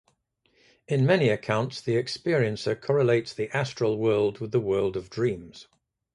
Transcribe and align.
In 0.87 1.05
many 1.05 1.29
accounts 1.29 1.79
the 1.79 1.93
experiencer 1.93 2.73
correlates 2.81 3.35
the 3.35 3.55
astral 3.55 3.99
world 3.99 4.39
with 4.39 4.51
the 4.51 4.59
world 4.59 4.97
of 4.97 5.11
dreams. 5.11 5.67